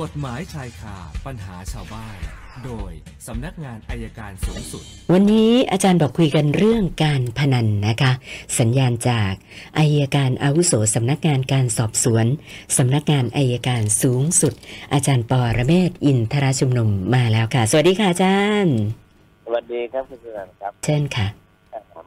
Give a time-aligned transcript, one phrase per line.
[0.00, 2.16] กฎหมายชายคาปัญหาชาวบ้าน
[2.64, 2.92] โดย
[3.26, 8.12] สำนักงานอายการสูงสุด วันนี้อาจารย์บอกคุยกันเรื่องการพนันนะคะ
[8.58, 9.32] สัญญาณจาก
[9.78, 12.26] อายการอาวุโสสำนักงานการสอบสวน
[12.76, 14.54] สำนักงานอายการสูงสุด
[14.92, 18.76] อาจารย์ปอระเมศวร์อินทราชุมนุมมาแล้วค่ะ สวัสดีค่ะอาจารย์
[19.44, 21.26] สวัสดีครับคุณสุนันท์ครับเช่นค่ะ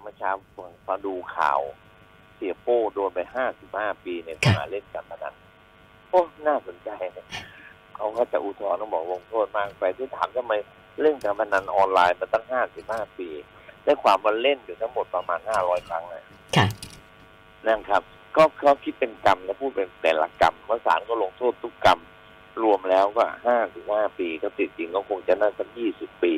[0.01, 1.59] เมื่อเช้าผมฟังดูข่าว
[2.35, 5.33] เสียโป้โดนไปห้าสิบห้าปีในข้อค่ะหาเล่นการพนัน
[6.09, 7.25] โอ้น่าสนใจนะ
[7.95, 10.53] เขาก็จะอุทธรณ์ต้องบอกลงโทษมากไปที่ถามทำไม
[11.01, 13.29] เล่นการพนันออนไลน์มาตั้งห้าสิบห้าปี
[13.83, 16.23] ได้ความมาเล่นอยู่ทั้งหมดประมาณห้าร้อยครั้งเลย
[16.55, 16.67] ค่ะ
[17.67, 18.01] นั่นครับ
[18.35, 21.99] ก็เขาคิดเป็นกรรมแล้วพูดเป็นแต่ละกรรมเมื่อศาลก็ลงโทษทุกกรรม
[22.63, 26.33] รวมแล้วก็ห้าถึงห้าปีก็ติดจริงก็คงจะน่าสักยี่สิบปี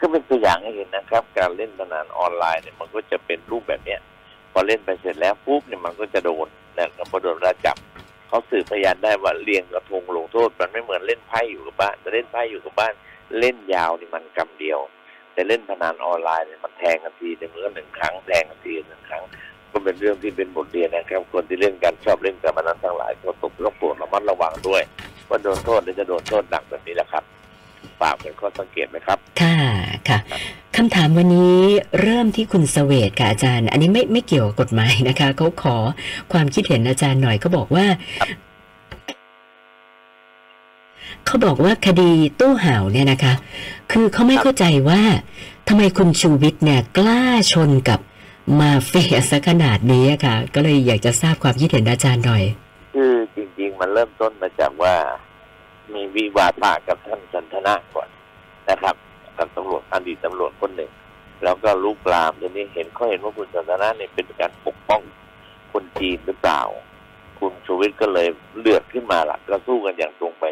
[0.00, 4.00] ก็เป็นตัวอย่างให้เห็นนะครับ การเล่นพนันออนไลน์เนี่ยมันก็จะเป็นรูปแบบเนี้ย
[4.52, 6.48] พอเล่นไปเสร็จแล้วปุ๊บเนี่ยมันก็จะโดน
[6.78, 7.76] นะครับพอโดนระจับ
[8.34, 12.92] เขาสืบพยานได้ว่าเรียงกระทงลงโทษ มันไม่เหมือนเล่นไพ่อยู่กับบ้านแต่เล่นไพ่อยู่กับบ้าน
[13.38, 14.78] เล่นยาวนี่มันกำเดียว
[15.32, 19.22] แต่เล่นพนันออนไลน์เนี่ยมันแทงกันทีหนึ่งก็หนึ่งครั้งแทงกันทีหนึ่งครั้ง
[19.70, 24.82] ก็เป็นเรื่องที่เป็นบทเรียนนะครับ คนที่เล่นกันชอบเล่นการพนันทั้งหลายก็ตกต้องปรดระมัดระวังด้วย
[25.28, 27.24] ว่าโดนโทษหรือจะโดนโทษหนักแบบนี้แหละครับ
[28.00, 29.73] ฝากเป็นข้อสังเกตไหมครับ ค่ะ
[30.08, 30.18] ค่ะ
[30.76, 31.58] คำถามวันนี้
[32.00, 35.76] เริ่มที่คุณเสวตค่ะอาจารย์ อันนี้ไม่ไม่เกี่ยวกับกฎหมายนะคะเขาขอ
[36.32, 37.86] ความคิดเห็นอาจารย์หน่อยเขาบอกว่า
[41.26, 43.34] เขาบอกว่าคดีตู้ห่าวเนี่ยนะคะ
[43.92, 45.02] คือเขาไม่เข้าใจว่า
[45.68, 48.00] ทำไมคุณชูวิทย์เนี่ยกล้าชนกับ
[48.60, 52.42] มาเฟียซะขนาดนี้ค่ะ ก็เลยอยากจะทราบความคิดเห็นอาจารย์หน่อย
[52.94, 54.94] คือจริง ๆ มันเริ่มต้นมาจากว่า
[55.94, 58.08] มีวิวาทะกับท่านสันทนาก่อน
[58.70, 58.94] นะครับ
[59.38, 60.90] กับตำรวจอดีตตำรวจคนหนึ่ง
[61.44, 65.02] แล้วก็ลุกลามทีนี้เห็นเขาเห็นว่าคุณสันทนาเนี่ยเป็นการปกป้อง
[65.72, 66.60] คนจีนหรือเปล่า
[67.38, 70.44] คุณชูวิทย์ก็เลยเลือดขึ้นมาละก็สู้กันอย่างตรงไป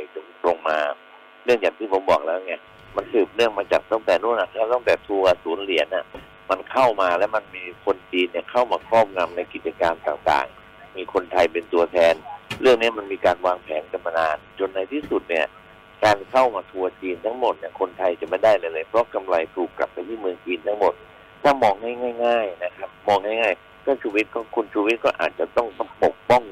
[0.43, 0.79] ตรงมา
[1.45, 2.55] เรื่องอย่างที่ผมบอกแล้วไง
[2.97, 6.05] มันสืบเนื่องมาจากตั้งแต่นู้นนะตั้งแต่ทัวร์ศูนย์เหรียญน่ะ
[6.51, 12.15] มันเข้ามาแล้วมันมีคนจีนเนี่ยเข้ามาครอบงำในกิจการต่างๆ มีคนไทยเป็นตัวแทน
[12.61, 15.47] เรื่องนี้มันมีการวางแผนกันมานาน จนในที่สุดเนี่ย
[16.05, 20.95] การเข้ามาทัวร์จีนทั้งหมดเนี่ยคนไทยจะไม่ได้เลยเลยเพราะกำไรถูกกลับไปที่เมืองจีนทั้งหมด
[21.43, 21.75] ถ้ามอง
[22.25, 25.69] ง่ายๆนะครับ มองง่ายๆ ก็ชูวิทย์ก็คุณชูวิทย์ก็อาจจะต้อง
[26.03, 26.43] ปกป้อง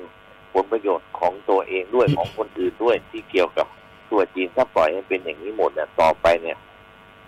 [0.53, 3.67] ผลประโยชน์ของตัวเองด้วยของคนอื่นด้วยที่เกี่ยวกับ
[4.09, 6.57] ทัวร์จีนถ้าปล่อยให้เป็นอย่างนี้หมดเนี่ยต่อไปเนี่ย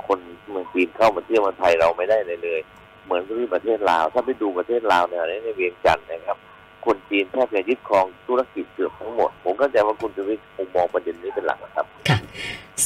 [0.06, 0.18] คน
[0.50, 2.60] เมืองจีนเข้ามาเที่ยวเมืองไทยเราไม่ได้เลยเลย
[3.04, 6.38] เหมือนที่ประเทศลาว ถ้าไปดูประเทศลาวเนี่ยในเวียงจันทร์นะครับ
[6.86, 12.18] คนจีนแทบจะยึดครองธุรกิจเกือบทั้งหมด ผมก็จะว่าคุณชูวิทย์คงมองประเด็นนี้เป็นหลักนะครับ ค่ะ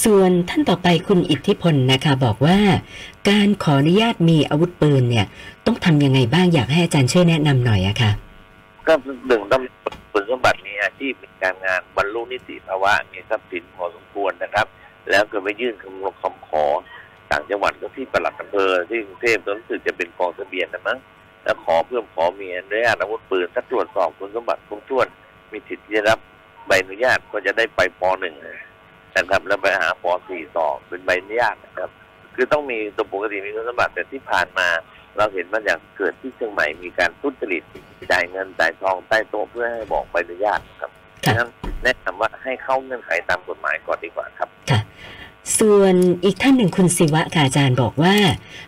[0.04, 2.58] ส่วนท่านต่อไปคุณอิทธิพลนะคะ บอกว่า
[3.30, 5.26] การขออนุญาตมีอาวุธปืนเนี่ย
[5.66, 8.10] ต้องทำยังไงบ้างอยากให้อาจารย์ช่วยแนะนำหน่อยอะค่ะ
[8.86, 8.94] ก็
[9.26, 9.62] หนึ่งต้อง
[10.12, 14.66] คุณสมบัติมีอาชีพมีการงานบรรลุนิติภาวะมีทรัพย์สินพอสมควรนะครับ
[15.10, 16.64] แล้วก็ไปยื่นคำคำขอ
[17.30, 20.98] ต่างจังหวัดก็ที่ปลัดอำเภอที่กรุงเทพตอนรู้สึกจะเป็นกองทะเบียนนะมั้ง
[21.46, 25.06] แล้วขอเพิ่มขอมีอนุญาตอาวุธปืนถ้าตรวจสอบคุณสมบัติครบถ้วน
[25.52, 26.18] มีสิทธิ์ที่จะรับ
[26.66, 28.34] ใบอนุญาตก็จะได้ไปปหนึ่ง
[29.16, 31.90] นะครับแล้วไปหาปสี่ต่อเป็นใบอนุญาตนะครับ
[32.34, 34.68] คือต้องมีตัวปกติมีคุณสมบัติแต่ที่ผ่านมา
[35.16, 37.62] เราเห็นมาอย่างเกิดที่เชียงใหม่มีการทุจริต
[38.12, 40.90] จ่ายเงินจ่ายทองใต้โต๊ะเพื่อให้บอกใบอนุญาตครับ
[41.24, 41.48] ค่ะฉะนั้น
[41.82, 44.80] แนะนำว่าให้เข้าเงื่อนไขตามกฎหมายก่อนดีกว่าครับค่ะ
[45.58, 48.14] ส่วนอีกท่านหนึ่งคุณศิวะค่ะอาจารย์บอกว่า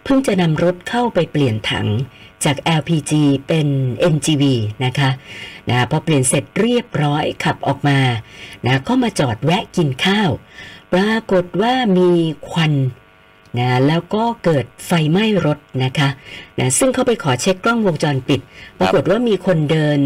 [0.05, 1.87] เพิ่งจะนำรถเข้าไปเปลี่ยนถัง
[2.45, 3.13] จาก LPG
[3.49, 3.69] เป็น
[4.13, 4.45] NGV
[4.85, 5.11] นะคะ
[5.71, 7.99] นะพอเปลี่ยนเสร็จเรียบร้อยขับออกมา
[8.67, 10.31] นะก็มาจอดแวะกินข้าว
[10.93, 12.11] ปรากฏว่ามี
[12.49, 12.73] ควัน
[13.59, 16.09] นะแล้วก็เกิดไฟไหม้รถนะคะ
[16.59, 18.41] นะซึ่งเขาไปขอเช็คกล้องวงจรปิด
[18.79, 20.01] ปรากฏว่ามีคนเดิน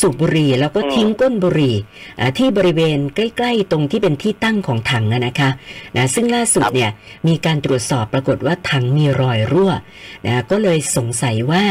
[0.00, 1.74] สูบบุหรี่แล้วก็ทิ้งก้นบุหรี่
[2.18, 5.50] อ่าที่บริเวณใกล้ ๆ ตรงที่เป็นที่ตั้งของถังนะนะคะ
[5.96, 6.90] นะซึ่งล่าสุดครับเนี่ย
[7.28, 9.72] มีการตรวจสอบปรากฏว่าถังมีรอยรั่ว
[10.26, 11.64] นะก็เลยสงสัยว่า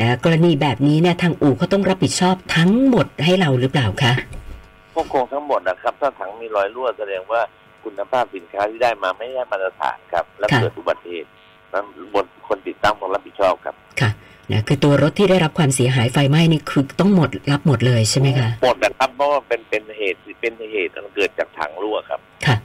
[0.00, 4.12] นะกรณีแบบนี้เนี่ยทางอู่เขาต้องรับผิดชอบทั้งหมดให้เราหรือเปล่าคะ
[4.94, 7.40] พวกโครงทั้งหมดนะครับ ถ้าถังมีรอยรั่วแสดงว่า
[7.84, 11.30] คุณภาพสินค้าที่ได้มาไม่ได้มาตรฐานครับ และค่ะเกิดอุบัติเหตุ
[11.72, 11.84] นั้น
[12.14, 14.10] บนคนติดตั้งต้องรับผิดชอบครับค่ะ
[14.52, 22.56] นะคือตัวรถที่ได้รับความเสียหายไฟไหม้นี่คือต้องหมดรับหมดเลยใช่ไหมคะหมดนะครับเพราะว่าเป็นเป็นเหตุเป็นเหตุมันเกิดจากถังรั่วครับค่ะ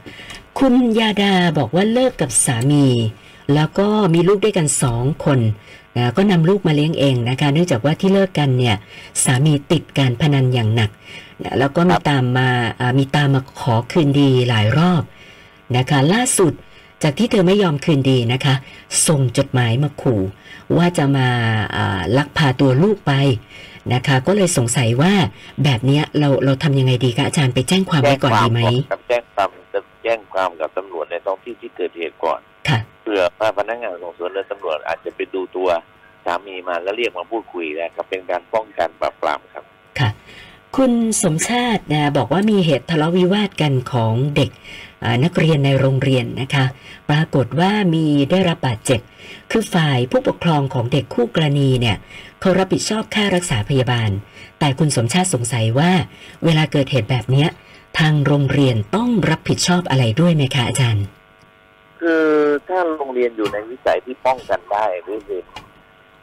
[0.59, 2.85] คุณยาดาบอกว่าเลิกกับสามี
[3.53, 5.39] แล้วก็มีลูกด้วยกันสองคน
[5.97, 8.75] นะก็นำลูกมาเลี้ยงเองนะคะ เนื่องจากว่าที่เลิกกันเนี่ย
[9.23, 10.89] สามีติดการพนันอย่างหนัก
[11.43, 12.49] นะแล้วก็มีตามมา
[12.79, 15.03] อ่ามีตามมาขอคืนดีหลายรอบ
[15.77, 16.53] นะคะ ล่าสุด
[17.03, 18.55] จากที่เธอไม่ยอมคืนดีนะคะ
[19.07, 20.21] ส่งจดหมายมาขู่
[20.77, 21.27] ว่าจะมา
[21.75, 23.13] อ่าลักพาตัวลูกไป
[23.93, 25.13] นะคะ ก็เลยสงสัยว่า
[25.63, 28.61] แบบเนี้ยเราเราทำยังไงดีคะอาจารย์ไปแจ้งความไว้ก่อนดีไหม
[28.91, 29.49] กับแจ้งความ
[30.03, 32.39] แจ้งความกับตำรวจในท้องที่ที่เกิดเหตุก่อน
[32.69, 35.69] ค่ะเพื่อว่าพนักงานสอบสวนและตำรวจอาจจะไปดูตัว
[36.25, 39.65] สามีมาแล้วเรียกมาพูดคุยนะครับเป็นการป้องกันปราบปรามครับ
[40.81, 40.93] คุณ
[41.23, 44.49] สมชาตินะบอกว่ามีเหตุทะเลาะวิวาทกันของเด็ก
[45.23, 46.65] นักเรียนในโรงเรียนนะคะ
[47.09, 48.99] ปรากฏว่ามีได้รับบาดเจ็บ
[49.51, 51.97] คือฝ่ายผู้ปกครองของเด็กคู่กรณีเนี่ย
[52.39, 54.09] เขารับผิดชอบค่ารักษาพยาบาล
[54.59, 55.91] แต่คุณสมชาติสงสัยว่า
[56.45, 57.49] เวลาเกิดเหตุแบบเนี้ย
[57.99, 61.05] ทางโรงเรียนต้องรับผิดชอบอะไรด้วยไหมคะอาจารย์
[62.01, 62.25] คือ
[62.67, 65.45] ถ้าโรงเรียนอยู่ในวิสัยที่ป้องกันได้หรือเห็น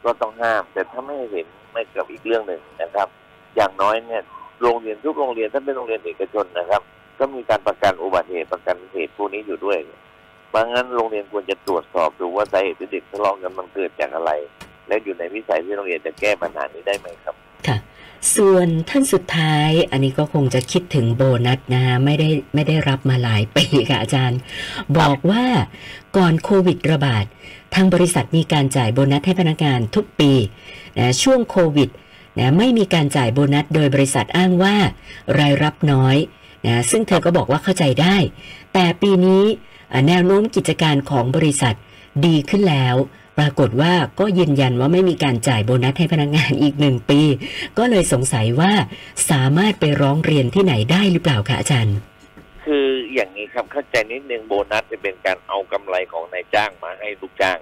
[0.03, 3.07] ก็ต้องห้าม แต่ถ้าไม่เห็นไม่กับอีกเรื่องหนึ่งนะครับ
[3.55, 4.23] อย่างน้อยเนี่ย
[4.63, 6.81] โรงเรียนทุกโรงเรียนถ้าเป็นโรงเรียนเอกชนนะครับ
[7.19, 9.77] ก็มีการประกันอุบัติเหตุประกันเหตุพวกนี้อยู่ด้วย
[10.53, 14.31] บางงั้นโรงเรียนควรจะตรวจสอบดูว่าสาเหตุที่เด็กทะเลาะกันมันเกิดจากอะไร
[14.87, 17.35] และอยู่ในวิสัยที่โรงเรียนจะแก้ปัญหานี้ได้ไหมครับ
[17.67, 17.77] ค่ะ
[18.35, 24.39] ส่วนท่านสุดท้ายอันนี้ก็คงจะคิดถึงโบนัสนะไม่ได้ไม่ได้รับมาหลายปีค่ะอาจารย์
[24.99, 25.43] บอกว่า
[26.17, 27.25] ก่อนโควิดระบาด
[27.75, 30.31] ทางบริษัทมีการจ่ายโบนัสให้พนักงานทุกปี
[30.97, 31.89] นะช่วงโควิด
[32.39, 34.75] นะไม่มีการจ่ายโบนัสโดยบริษัทอ้างว่า
[35.39, 36.17] รายรับน้อย
[36.65, 38.17] นะซึ่งเธอก็บอกว่าเข้าใจได้
[38.73, 39.43] แต่ปีนี้
[40.07, 41.75] แนวโน้มกิจการของบริษัท
[42.25, 42.95] ดีขึ้นแล้ว
[43.39, 47.21] ปรากฏว่าก็ยืนยันว่าไม่มีการจ่ายโบนัสให้พนักงานอีกหนึ่งปี
[47.77, 48.71] ก็เลยสงสัยว่า
[49.29, 51.97] สามารถไปร้องเรียนที่ไหนได้หรือเปล่าคะอาจารย์
[52.65, 57.59] คืออย่างนี้ครับเข้าใจนิดนึงโบนัสจะเป็นการเอากำไรของนายจ้างมาให้ลูกจ้าง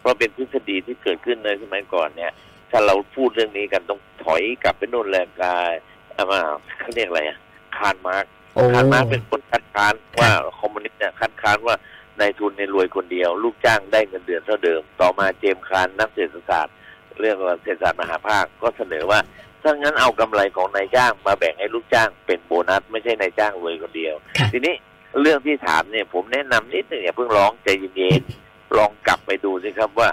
[0.00, 2.32] เพราะเป็นทฤษฎีที่เกิดขึ้นในสมัยก่อนเนี่ย
[2.72, 5.72] ถ้าเราพูดเรื่องนี้กันต้องถอยกลับไปโน่นแหละกาย
[6.14, 6.40] เอามา
[6.80, 7.38] เขาเรียกอะไรอะ
[7.76, 8.24] คาร์ลมาร์กซ์
[8.54, 11.76] โอ้คาร์ลมาร์กซ์เป็นคนคัดค้านว่าคอมมิวนิสต์เนี่ยคัดค้านว่า
[12.20, 16.74] นายทุนเนี่ยรวยคนเดียว ลูกจ้างได้เงินเดือนเท่าเดิม ต่อมาเจมส์คานนักเศรษฐศาสตร์
[17.18, 19.20] เรื่องเศรษฐศาสตร์มหภาคก็เสนอว่า
[19.62, 24.74] ถ้างั้นเอากำไรของนายจ้างมาแบ่งให้ลูกจ้างเป็นโบนัส ไม่ใช่นายจ้างรวยคนเดียวค่ะทีนี้
[25.20, 30.08] เรื่องที่ถามเนี่ยผมแนะนำนิดหนึ่งอย่าเพิ่งร้องใจเย็นๆลองกลับไปดูสิครับว่า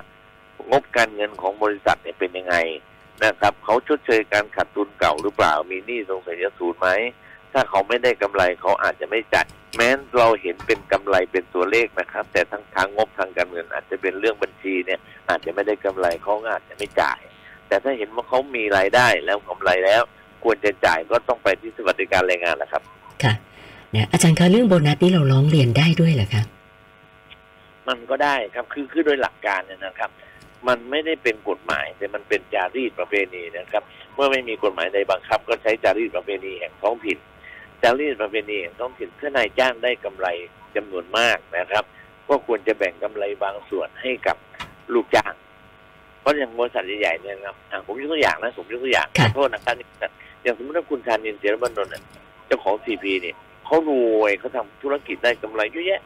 [0.71, 2.55] งบการเงินของบริษัทเนี่ยเป็นยังไง
[3.25, 6.89] นะครับเขาชดเชยการขาดทุนเก่าหรือเปล่า มีหนี้สงสัยจะสูญไหม
[7.53, 9.45] ถ้าเขาไม่ได้กำไรเขาอาจจะไม่จัด
[9.75, 17.19] แม้นเราเห็นเป็นกำไรเป็นตัวเลขนะครับ แต่ทั้งทางงบทางการเงินอาจจะเป็นเรื่องบัญชีเนี่ย อาจจะไม่ได้กำไรเขาก็อาจจะไม่จ่าย
[17.67, 20.01] แต่ถ้าเห็นว่าเขามีรายได้แล้วกำไรแล้ว
[20.43, 22.83] ควรจะจ่ายก็ต้องไปที่สวัสดิการแรงงานนะครับ
[23.23, 23.33] ค่ะ
[23.95, 26.43] นะอาจารย์คะเรื่องโบนัสนี่เราร้องเรียนได้ด้วยเหรอคะ
[27.87, 30.09] มันก็ได้ครับคือคือโดยหลักการเนี่ยนะครับ
[30.67, 33.83] มันไม่ได้เป็นกฎหมาย แต่มันเป็นจารีตประเพณีนะครับ
[34.15, 37.17] เมื่อไม่มีกฎหมายใดบังคับ ก็ใช้จารีตประเพณีแห่งท้องถิ่น
[37.83, 40.27] จารีตประเพณีแห่งท้องถิ่นถ้านายจ้างได้กำไร
[40.75, 41.83] จำนวนมากนะครับ
[42.27, 44.37] ก็ควรจะแบ่งกำไรบางส่วนให้กับ
[44.93, 45.33] ลูกจ้าง
[46.21, 49.75] เพราะอย่างบริษัทใหญ่ๆเนี่ยนะครับอะผมยกตัวอย่างนะผมยกตัวอย่างขค่ะอโทษนะครับ
[50.43, 52.03] อย่างสมมติว่าคุณชานินเจรบันนนท์น่ะ
[52.47, 53.35] เจ้าของซีพีเนี่ย
[53.65, 53.91] เขาร
[54.21, 56.01] วยเขาทำธุรกิจได้กำไรเยอะแยะ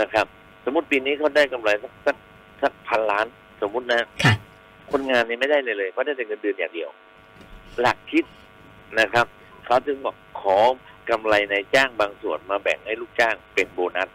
[0.00, 0.26] นะครับ
[0.64, 2.16] สมมติปีนี้เขาได้กำไรสักสัก
[2.62, 3.26] สักพันล้าน
[3.60, 4.34] สมมุตินะค่ะ
[4.90, 6.90] คนงานนี่ไม่ได้เลยเลยเขาได้แต่เงินเดือนอย่างเดียว
[7.80, 8.24] หลักคิด
[9.00, 9.26] นะครับ
[9.66, 10.58] เขาจึงบอกขอ
[11.10, 14.08] กำไรในจ้างบางส่วนมาแบ่งให้ลูกจ้างเป็นโบนัส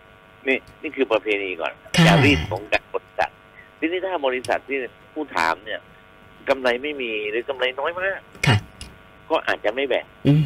[0.47, 3.31] นี่นี่คือประเพณีก่อนค่ะจารีตของการบริษัท
[3.79, 4.77] ทีนี้ถ้าบริษัทที่
[5.13, 5.79] ผู้ถามเนี่ย
[6.49, 8.57] กำไรไม่มีหรือกำไรน้อยมากค่ะ
[9.29, 10.41] ก็อาจจะไม่แบ่งอืม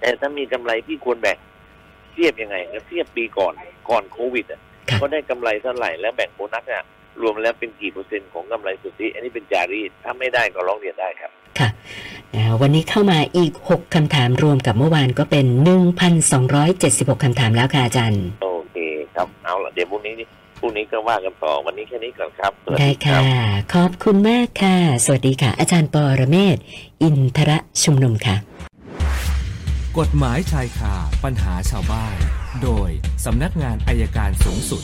[0.00, 1.38] แต่ถ้ามีกำไรที่ควรแบ่ง
[2.12, 3.54] เทียบยังไงก็เทียบปีก่อน
[3.90, 6.84] ก่อนโควิดอะค่ะก็ได้กำไรเท่าไหร่แล้วแบ่งโบนัสอะ
[7.20, 11.68] รวมแล้วเป็นกี่เปอร์เซ็นต์ของกำไรสุทธิ อันนี้เป็นจารีตถ้าไม่ได้ก็ร้องเรียนได้ครับ ค่ะ
[12.34, 15.46] นะวันนี้เข้ามาอีก 6คำถามรวมกับเมื่อวานก็เป็น
[16.34, 18.76] 1,276คำถามแล้วค่ะอาจารย์ โอเค
[19.14, 20.26] ครับ เอาละเดี๋ยวพรุ่งนี้นี่
[20.60, 26.56] พรุ่งนี้ก็ว่ากันต่อวันนี้แค่นี้ก่อนครับสวัสได้ดีครัค่ะบขอบคุณมากค่ะ สวัสดีค่ะ อาจารย์ปอระเมศ
[27.02, 28.36] อินทระชุมนุมค่ะ
[29.98, 32.16] กฎหมายชายคาปัญหาชาวบ้าน
[32.62, 32.90] โดย
[33.24, 34.82] สำนักงานอายการสูงสุด